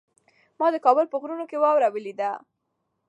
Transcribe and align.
ما 0.59 0.67
د 0.73 0.77
کابل 0.85 1.05
په 1.09 1.17
غرونو 1.21 1.45
کې 1.49 1.57
واوره 1.59 1.87
ولیده. 1.91 2.31